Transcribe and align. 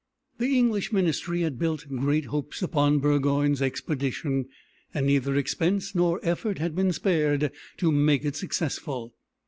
The 0.39 0.57
English 0.57 0.91
ministry 0.91 1.41
had 1.41 1.59
built 1.59 1.87
great 1.87 2.25
hopes 2.25 2.63
upon 2.63 2.97
Burgoyne's 2.97 3.61
expedition, 3.61 4.47
and 4.95 5.05
neither 5.05 5.35
expense 5.35 5.93
nor 5.93 6.19
effort 6.23 6.57
had 6.57 6.73
been 6.75 6.91
spared 6.91 7.51
to 7.77 7.91
make 7.91 8.25
it 8.25 8.35
successful. 8.35 9.13